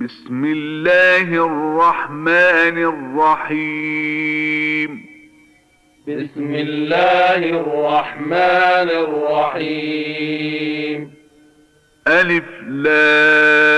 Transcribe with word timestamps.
بسم 0.00 0.44
الله 0.44 1.22
الرحمن 1.22 2.78
الرحيم. 3.48 5.06
بسم 6.08 6.54
الله 6.54 7.36
الرحمن 7.36 8.90
الرحيم. 9.54 11.14
ألف 12.08 12.44
لام 12.68 13.76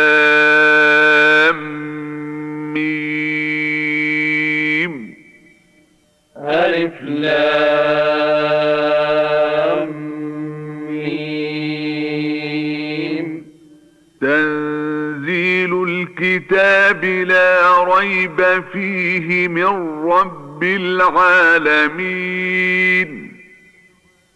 ميم. 2.75 5.15
ألف 6.37 7.03
لام 7.03 7.98
الكتاب 16.21 17.05
لا 17.05 17.85
ريب 17.85 18.65
فيه 18.73 19.49
من 19.49 20.03
رب 20.11 20.63
العالمين. 20.63 21.89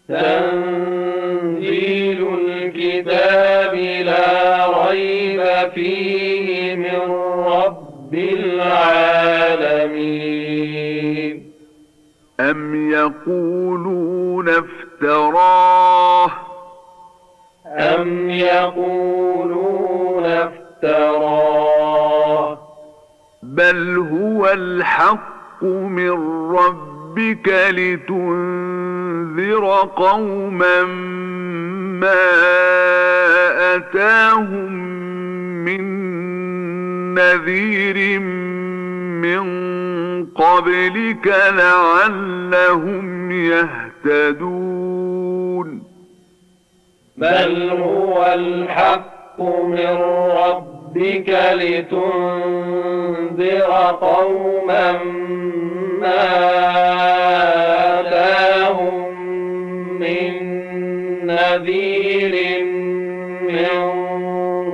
تنزيل 0.09 1.07
الكتاب 2.47 3.75
لا 4.05 4.67
ريب 4.87 5.71
فيه 5.75 6.75
من 6.75 7.11
رب 7.45 8.13
العالمين. 8.13 9.33
أم 12.39 12.91
يقولون 12.91 14.49
افتراه؟ 14.49 16.31
أم 17.67 18.29
يقولون 18.29 20.25
افتراه؟ 20.25 21.72
بل 23.53 23.97
هو 23.97 24.47
الحق 24.47 25.63
من 25.63 26.11
ربك 26.55 27.69
لتنذر 27.69 29.65
قوما 29.95 30.83
ما 32.01 32.29
أتاهم 33.75 34.73
من 35.65 35.83
نذير 37.13 38.19
من 38.19 39.43
قبلك 40.25 41.27
لعلهم 41.55 43.31
يهتدون 44.11 45.03
بل 47.17 47.69
هو 47.69 48.33
الحق 48.33 49.41
من 49.41 49.97
ربك 50.37 50.72
لتنذر 51.53 52.61
قوما 54.01 54.91
ما 56.01 56.29
آتاهم 57.99 58.95
من 59.99 60.33
نذير 61.25 62.33
من 63.41 63.75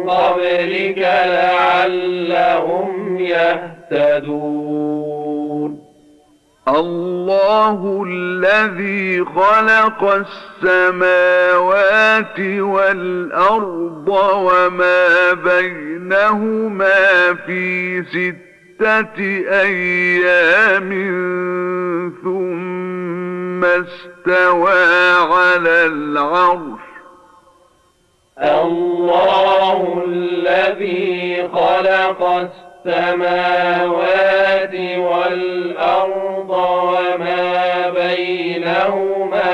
قبلك 0.10 1.00
لعلهم 1.26 2.90
يهتدون. 3.20 4.70
الله 6.68 8.04
الذي 8.08 9.26
خلق 9.26 10.26
السماوات 10.64 12.40
والأرض 12.60 14.08
وما 14.36 15.34
بينهما 16.10 17.34
في 17.46 18.04
ستة 18.04 19.18
أيام 19.62 20.90
ثم 22.24 23.64
استوى 23.66 24.82
على 25.32 25.86
العرش 25.86 26.80
الله 28.40 30.04
الذي 30.08 31.50
خلق 31.54 32.50
السماوات 32.86 34.76
والأرض 34.98 36.50
وما 36.50 37.90
بينهما 37.90 39.54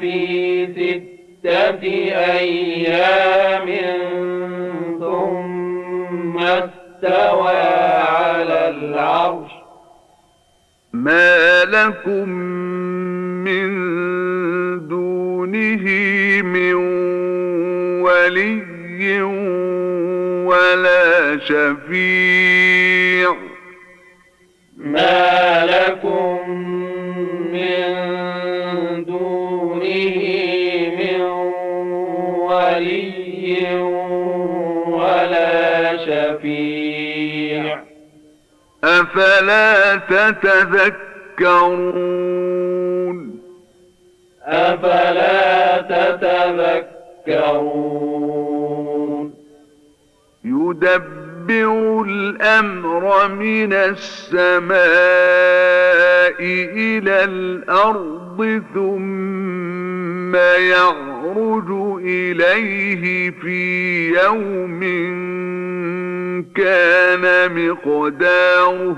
في 0.00 0.66
ستة 0.66 1.82
أيام 2.14 3.68
استوى 7.02 7.56
على 7.56 8.68
العرش. 8.68 9.50
ما 10.92 11.64
لكم 11.64 12.28
من 13.44 13.68
دونه 14.88 15.84
من 16.42 16.74
ولي 18.02 19.22
ولا 20.46 21.38
شفيع. 21.38 23.34
ما 24.76 25.66
لكم 25.66 26.71
أفلا 39.16 39.96
تتذكرون؟ 39.96 41.52
أفلا 44.44 45.80
تتذكرون؟ 47.26 47.72
يدبر 50.44 52.02
الأمر 52.02 53.28
من 53.28 53.72
السماء 53.72 54.82
إلى 56.40 57.24
الأرض 57.24 58.62
ثم 58.74 60.36
يعرج 60.36 62.00
إليه 62.04 63.30
في 63.30 64.08
يوم 64.08 64.82
كان 66.56 67.24
مقداره. 67.52 68.96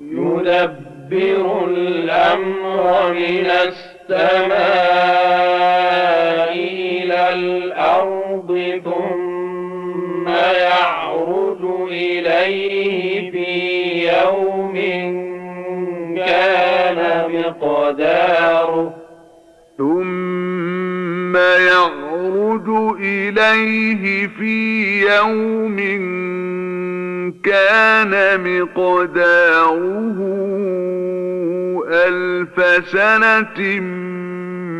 يدبر 0.00 1.64
الأمر 1.68 3.12
من 3.12 3.46
السماء 3.46 4.52
إلى 6.52 7.34
الأرض 7.34 8.80
ثم 8.84 10.28
يعرج 10.28 11.62
إليه 11.90 13.30
في 13.30 13.50
يوم 14.08 14.74
كان 16.16 16.98
مقداره. 17.30 18.94
ثم 19.78 20.51
يعرج 21.66 22.68
إليه 23.00 24.26
في 24.26 24.56
يوم 25.06 25.76
كان 27.44 28.12
مقداره 28.40 30.18
ألف 31.88 32.86
سنة 32.88 33.80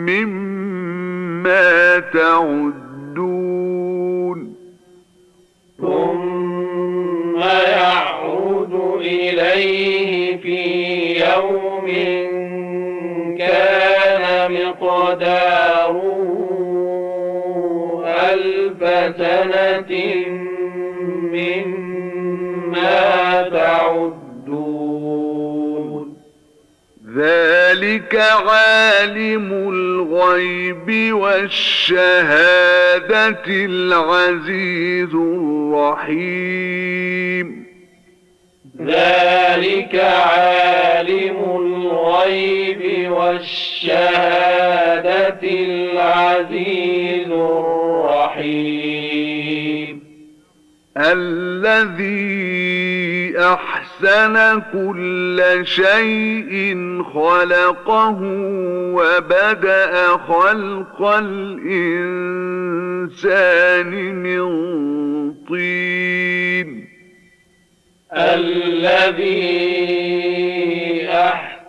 مما 0.08 1.98
تعدون 1.98 2.92
ثم 5.80 7.40
يعرج 7.40 8.72
إليه 9.00 10.36
في 10.36 10.60
يوم 11.20 11.86
كان 13.38 14.52
مقداره 14.52 15.71
سنة 19.18 19.92
مما 21.32 22.98
تعدون. 23.52 24.52
ذلك 27.16 28.12
عالم 28.16 29.48
الغيب 29.52 30.88
والشهادة 31.14 32.22
العزيز 33.48 35.14
الرحيم. 35.14 36.66
ذلك 38.80 39.94
عالم 39.94 41.36
الغيب 41.56 43.12
والشهادة 43.12 44.22
العزيز 45.42 47.30
الرحيم. 47.30 48.81
الذي 50.96 52.54
أحسن 53.38 54.62
كل 54.72 55.60
شيء 55.64 56.76
خلقه 57.02 58.18
وبدأ 58.92 60.08
خلق 60.16 61.02
الإنسان 61.02 61.72
من 64.14 64.42
طين. 65.48 66.88
الذي 68.12 69.62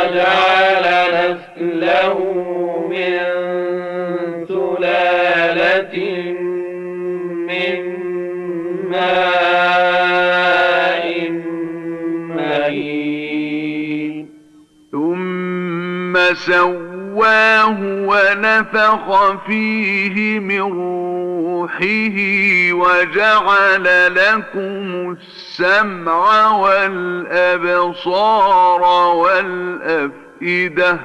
ثم 0.00 0.14
جعل 0.14 0.84
نسله 1.14 2.16
من 2.90 3.18
سلالة 4.48 5.96
من 7.48 7.78
ماء 8.90 9.90
مهين. 12.36 14.14
ثم 14.92 16.14
سواه 17.30 17.78
ونفخ 17.80 19.06
فيه 19.46 20.38
من 20.38 20.60
روحه 20.60 22.16
وجعل 22.72 24.14
لكم 24.14 25.16
السمع 25.20 26.50
والأبصار 26.58 28.02
والأفئدة 29.16 30.98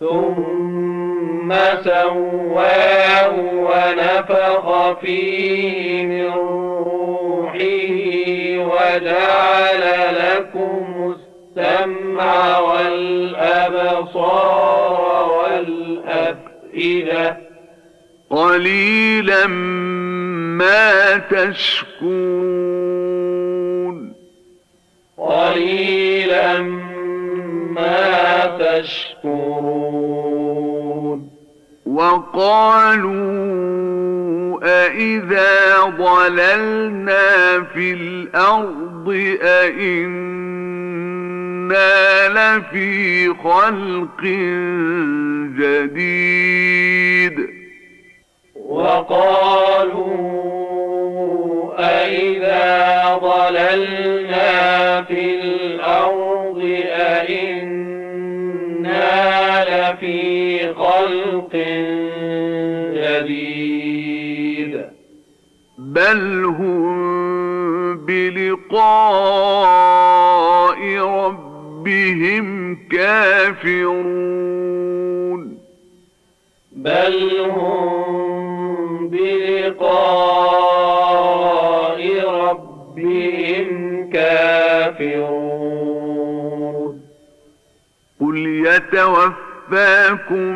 ثم 0.00 1.54
سواه 1.84 3.34
ونفخ 3.52 4.92
فيه 5.00 6.06
من 6.06 6.32
روحه 6.32 7.58
وجعل 8.58 9.82
لكم 10.16 11.15
السمع 11.56 12.58
والأبصار 12.58 14.12
والأفئدة. 16.74 17.36
قليلا 18.30 19.46
ما 20.56 21.16
تشكون 21.16 21.96
قليلا 25.18 26.58
ما 27.72 28.46
تشكرون. 28.58 29.96
وقالوا 31.86 33.36
أإذا 34.62 35.80
ضللنا 35.98 37.62
في 37.74 37.92
الأرض 37.92 39.36
أإنا 39.42 40.55
لفي 41.72 43.28
خلق 43.34 44.22
جديد 45.58 46.45
يتوفاكم 88.92 90.54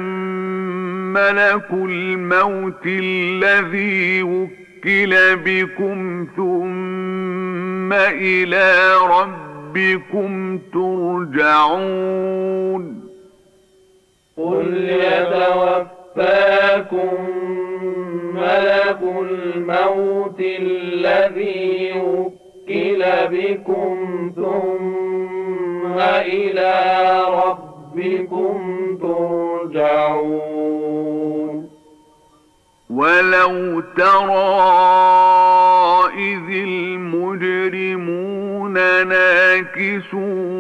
ملك 1.13 1.67
الموت 1.73 2.87
الذي 2.87 4.23
وكل 4.23 5.37
بكم 5.37 6.27
ثم 6.37 7.93
إلى 7.93 8.95
ربكم 9.11 10.59
ترجعون 10.73 11.91
قل 14.37 14.89
يتوفاكم 15.03 16.29
ملك 18.35 18.99
الموت 19.03 20.41
الذي 20.41 21.93
وكل 21.97 23.05
بكم 23.31 24.33
ثم 24.37 25.99
إلى 26.01 26.73
ربكم 27.29 27.70
ترجعون 29.71 31.71
ولو 32.91 33.81
ترى 33.97 34.61
إذ 36.15 36.51
المجرمون 36.69 38.73
ناكسوا 39.07 40.51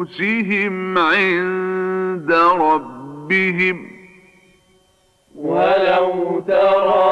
رؤوسهم 0.00 0.98
عند 0.98 2.32
ربهم 2.60 3.90
ولو 5.36 6.40
ترى 6.46 7.10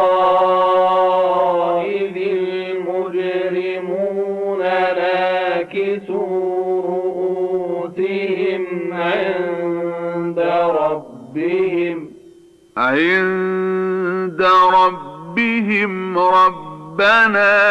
ربنا 16.98 17.62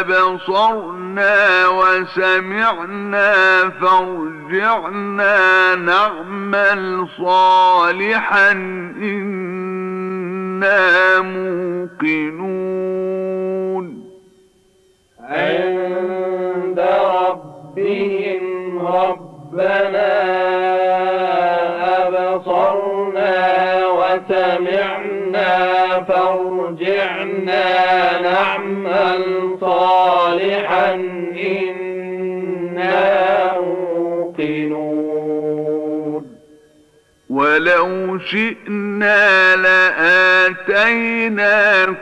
أبصرنا 0.00 1.68
وسمعنا 1.68 3.34
فارجعنا 3.80 5.74
نعمل 5.74 7.08
صالحا 7.18 8.50
إنا 9.02 10.80
موقنون. 11.20 12.44
عند 15.20 16.80
ربهم 17.16 18.78
ربنا 18.86 20.14
فارجعنا 26.34 28.22
نعمل 28.22 29.56
صالحا 29.60 30.94
إنا 31.46 33.00
موقنون. 33.60 35.04
ولو 37.30 38.18
شئنا 38.18 39.56
لآتينا 39.56 41.04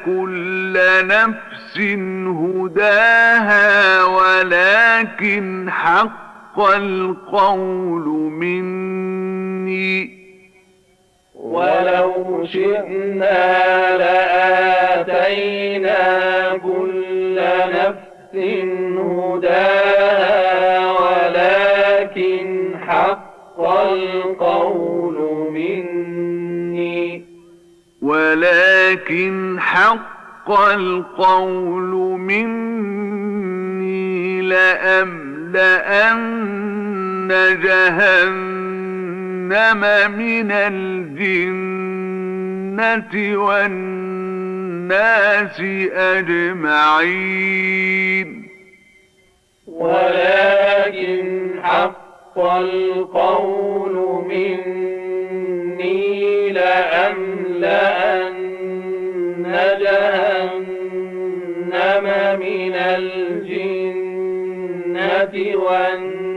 كل 0.05 0.81
نفس 1.07 1.79
هداها 2.27 4.05
ولكن 4.05 5.71
حق 5.71 6.61
القول 6.61 8.07
مني. 8.33 10.22
ولو 11.53 12.47
شئنا 12.47 13.97
لآتينا 13.97 15.99
كل 16.63 17.41
نفس 17.75 18.35
هداها 18.99 20.91
ولكن 20.91 22.71
حق 22.87 23.61
القول 23.61 25.17
مني. 25.53 27.25
ولكن 28.03 29.61
حق 29.61 30.51
القول 30.51 31.91
مني 32.21 34.43
لأملأن 34.43 36.23
جهنم 37.63 38.62
من 40.11 40.53
الجنة 40.53 41.93
والناس 43.39 45.61
أجمعين. 45.93 47.69
ولكن 49.67 51.51
حق 51.63 52.39
القول 52.39 54.25
مني 54.29 56.51
لأملأن 56.53 58.33
جهنم 59.81 62.05
من 62.41 62.75
الجنة 62.75 63.97
والناس 65.57 66.32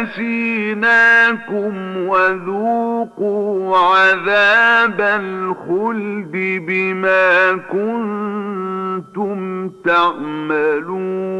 نسيناكم 0.00 1.96
وذوقوا 2.06 3.76
عذاب 3.78 5.00
الخلد 5.00 6.32
بما 6.66 7.52
كنتم 7.72 9.68
تعملون 9.84 11.32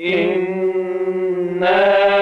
إنا 0.00 2.21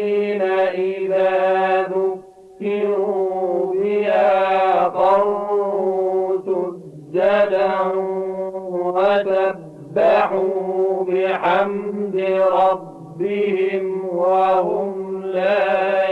وسبحوا 10.21 11.03
بحمد 11.03 12.15
ربهم 12.53 14.05
وهم 14.05 15.21
لا 15.25 16.03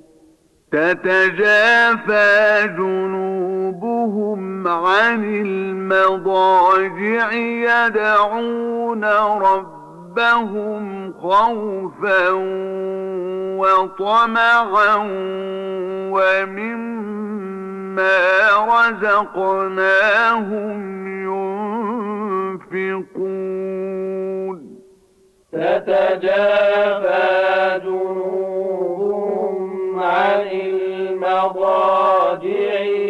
تتجافى 0.73 2.69
جنوبهم 2.79 4.69
عن 4.69 5.25
المضاجع 5.25 7.33
يدعون 7.33 9.05
ربهم 9.39 11.13
خوفا 11.13 12.31
وطمعا 13.59 14.97
ومما 16.13 17.18
رزقناهم 18.99 20.79
ينفقون. 22.73 24.59
تتجافى 25.53 27.29
جنوبهم 27.85 29.59
عن 30.01 30.41
المضاجع 30.53 32.47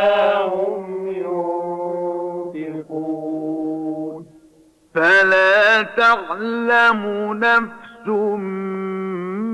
تعلم 5.82 7.32
نفس 7.32 8.08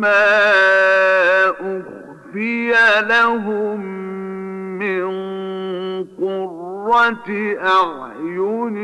ما 0.03 0.41
أخفي 1.51 2.73
لهم 3.01 3.81
من 4.79 5.07
قرة 6.05 7.29
أعين 7.65 8.77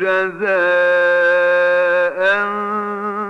جزاء 0.00 0.64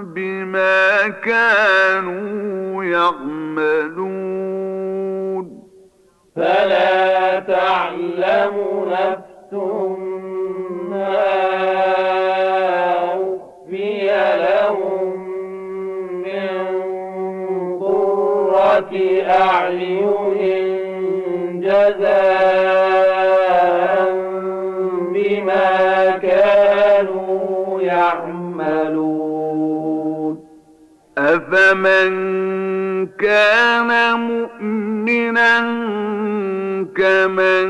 بما 0.03 1.09
كانوا 1.09 2.85
يعملون. 2.85 4.05
فلا 6.37 7.41
تعلم 7.41 8.55
نفس 8.89 9.53
أفمن 31.75 33.07
كان 33.07 33.91
مؤمنا 34.19 35.61
كمن 36.97 37.69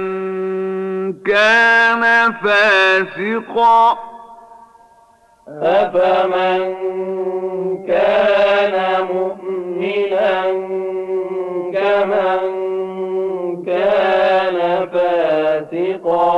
كان 1.23 2.32
فاسقا 2.32 3.99
أفمن 5.49 6.75
كان 7.88 8.75
مؤمنا 9.12 10.42
كمن 11.75 12.42
كان 13.66 14.58
فاسقا 14.92 16.37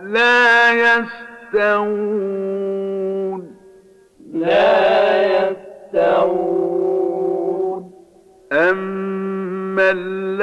لا 0.00 0.72
يستوون 0.72 2.24
لا 4.34 4.63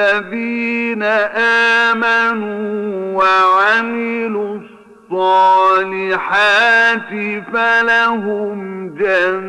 الذين 0.01 1.03
آمنوا 1.93 3.23
وعملوا 3.23 4.59
الصالحات 5.11 7.11
فلهم 7.53 8.57
جنات 8.99 9.43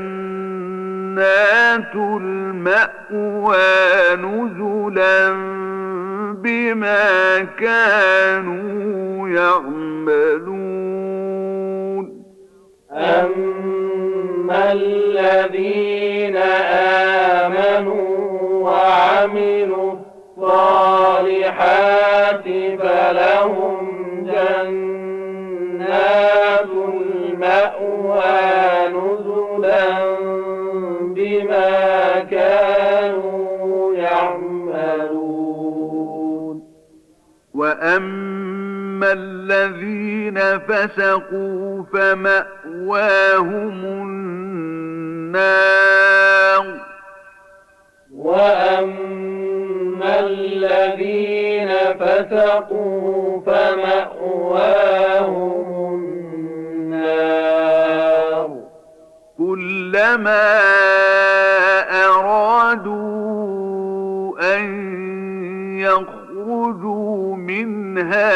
المأوى 1.94 3.56
نزلا 4.16 5.32
بما 6.42 7.08
كانوا 7.58 9.28
يعملون. 9.28 10.62
أما 12.92 14.72
الذين 14.72 16.36
آمنوا 17.46 18.10
وعملوا 18.64 19.91
الصالحات 20.52 22.44
فلهم 22.78 23.78
جنات 24.24 25.80
المأوى 26.88 28.32
نزلا 28.88 29.88
بما 31.00 31.70
كانوا 32.30 33.94
يعملون. 33.94 35.12
وأما 37.54 39.12
الذين 39.12 40.38
فسقوا 40.58 41.82
فمأواهم 41.92 43.74
النار. 45.22 45.42
وأما 48.16 49.41
الذين 50.04 51.68
فسقوا 52.00 53.40
فمأواهم 53.46 55.32
النار 57.12 58.48
كلما 59.38 60.58
أرادوا 62.84 63.52
أن 64.56 64.64
يخرجوا 65.78 67.36
منها 67.36 68.32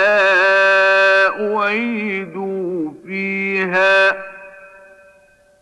أعيدوا 1.55 2.91
فيها 3.07 4.17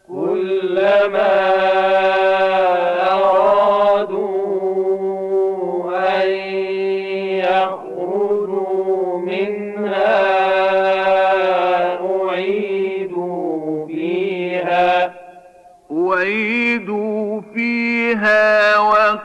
كلما 0.08 1.34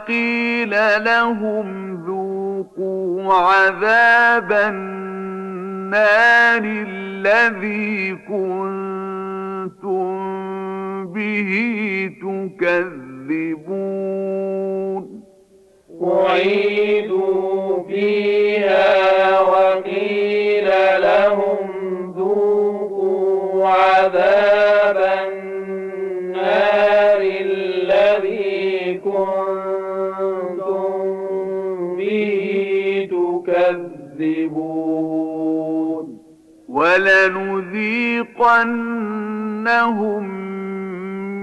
وقيل 0.10 0.74
لهم 1.06 1.96
ذوقوا 2.06 3.34
عذاب 3.34 4.52
النار 4.52 5.94
الذي 6.66 8.16
كنتم 8.28 10.10
به 11.14 11.52
تكذبون. 12.22 13.60
أعيدوا 16.04 17.84
فيها 17.88 18.39
تكذبون 34.20 36.20
ولنذيقنهم 36.70 37.60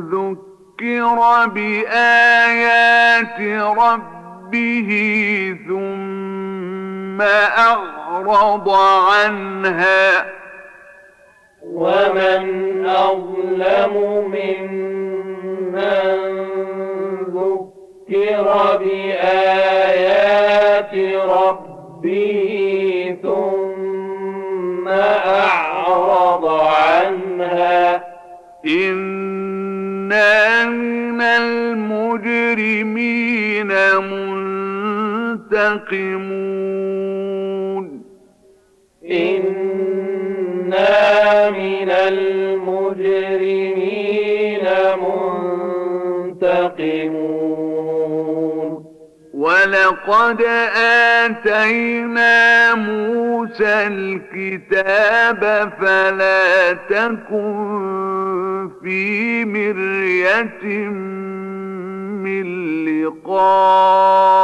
ذكر 0.00 1.18
بآيات 1.46 3.40
ربه 3.78 4.90
ثم 5.68 7.22
أعرض 8.16 8.68
عنها. 8.70 10.26
ومن 11.62 12.86
أظلم 12.86 13.94
ممن 14.24 15.76
ذكر 17.34 18.46
بآيات 18.84 20.04
ربه 21.28 22.42
ثم 23.22 24.88
أعرض 24.88 26.44
عنها. 26.46 28.04
إنا 28.66 30.64
من 30.64 31.20
المجرمين 31.20 32.06
منتقمون. 35.56 35.76
منتقمون 46.42 47.96
ولقد 49.34 50.42
آتينا 51.22 52.74
موسى 52.74 53.86
الكتاب 53.86 55.72
فلا 55.80 56.72
تكن 56.72 58.70
في 58.82 59.44
مرية 59.44 60.64
من 62.24 62.44
لقائه. 63.04 64.36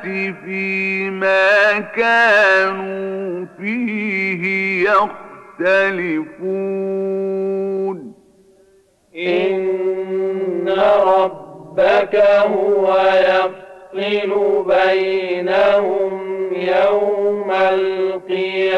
فيما 0.45 1.79
كانوا 1.79 3.45
فيه 3.59 4.83
يختلفون. 5.59 8.13
إن 9.15 10.69
ربك 11.05 12.15
هو 12.45 12.97
يفصل 13.19 14.63
بينهم 14.63 16.21
يوم 16.53 17.51
القيامة 17.51 18.71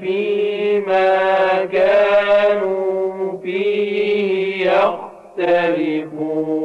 فيما 0.00 1.64
كانوا 1.64 3.38
فيه 3.42 3.99
يختلفون. 5.38 6.60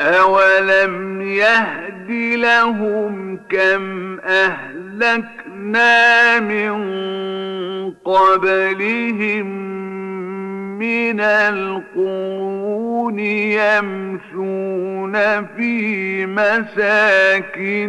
أولم 0.00 1.22
يهد 1.22 2.10
لهم 2.36 3.40
كم 3.50 4.18
أهلكنا 4.20 5.98
من 6.40 6.70
قبلهم 8.04 9.68
من 10.78 11.20
القرون 11.20 12.68
يمشون 13.18 15.14
في 15.46 16.26
مساكنهم 16.26 17.88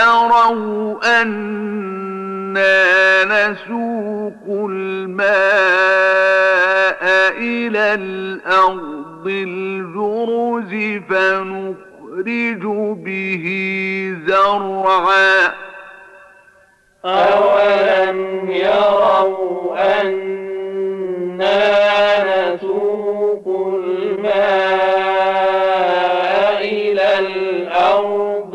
يروا 0.00 1.20
أنا 1.20 2.74
نسوق 3.24 4.44
الماء 4.48 5.40
إلى 7.38 7.94
الأرض 7.94 9.26
الجرز 9.26 10.72
فنخرج 11.08 12.62
به 13.04 13.46
زرعا 14.26 15.52
أولم 17.04 18.50
يروا 18.50 19.76
أنا 20.00 21.60
نسوق 22.54 23.44
الماء 23.74 24.80
إلى 26.60 27.18
الأرض 27.18 28.54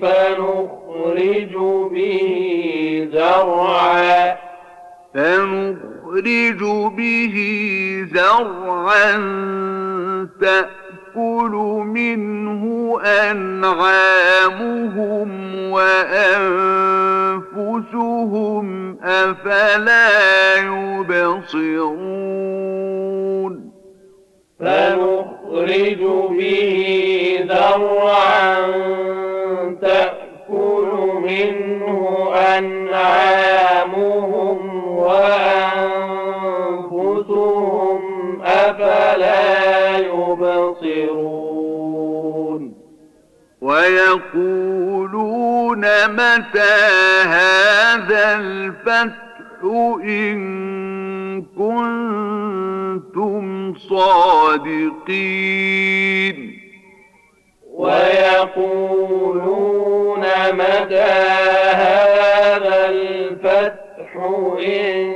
فنخرج 0.00 1.54
به 1.92 3.08
زرعا. 3.12 4.36
فنخرج 5.14 6.62
به 6.96 7.36
زرعا 8.14 9.12
تأكل 10.40 11.54
منه 11.86 12.62
أنعامهم 13.30 14.50
وأنفسهم 15.70 16.66
أفلا 19.02 20.08
يبصرون. 20.56 22.12
فنخرج 24.60 26.02
به 26.38 26.64
زرعا 27.48 28.56
تأكل 29.82 30.90
منه 31.22 31.98
أنعامهم 32.58 34.08
وأنفسهم 37.02 38.00
أفلا 38.42 39.98
يبصرون 39.98 41.42
ويقولون 43.60 45.32
متى 46.08 46.74
هذا 47.26 48.36
الفتح 48.36 49.32
إن 50.04 51.42
كنتم 51.58 53.44
صادقين 54.54 55.52
ويقولون 58.62 60.20
متى 60.52 61.12
هذا 61.82 62.76
الفتح 62.88 64.10
إن 64.66 65.12